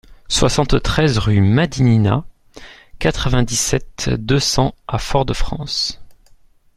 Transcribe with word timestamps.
soixante-treize 0.29 1.19
rue 1.19 1.41
Madinina, 1.41 2.25
quatre-vingt-dix-sept, 2.97 4.09
deux 4.09 4.39
cents 4.39 4.73
à 4.87 4.97
Fort-de-France 4.97 6.01